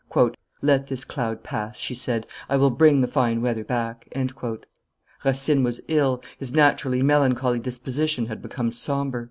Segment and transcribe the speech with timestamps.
[0.63, 4.11] "Let this cloud pass," she said; "I will bring the fine weather back."
[5.23, 9.19] Racine was ill; his naturally melancholly disposition had become sombre.